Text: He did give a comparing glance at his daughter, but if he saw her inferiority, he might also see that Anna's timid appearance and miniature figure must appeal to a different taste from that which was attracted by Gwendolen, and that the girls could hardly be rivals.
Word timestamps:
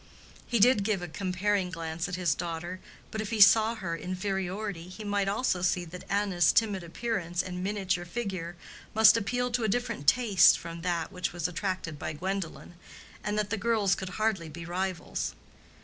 He 0.47 0.57
did 0.57 0.83
give 0.83 1.03
a 1.03 1.07
comparing 1.07 1.69
glance 1.69 2.09
at 2.09 2.15
his 2.15 2.33
daughter, 2.33 2.79
but 3.11 3.21
if 3.21 3.29
he 3.29 3.39
saw 3.39 3.75
her 3.75 3.95
inferiority, 3.95 4.87
he 4.87 5.03
might 5.03 5.27
also 5.27 5.61
see 5.61 5.85
that 5.85 6.05
Anna's 6.09 6.51
timid 6.51 6.81
appearance 6.83 7.43
and 7.43 7.63
miniature 7.63 8.03
figure 8.05 8.55
must 8.95 9.15
appeal 9.15 9.51
to 9.51 9.63
a 9.63 9.67
different 9.67 10.07
taste 10.07 10.57
from 10.57 10.81
that 10.81 11.11
which 11.11 11.33
was 11.33 11.47
attracted 11.47 11.99
by 11.99 12.13
Gwendolen, 12.13 12.73
and 13.23 13.37
that 13.37 13.51
the 13.51 13.57
girls 13.57 13.93
could 13.93 14.09
hardly 14.17 14.49
be 14.49 14.65
rivals. 14.65 15.35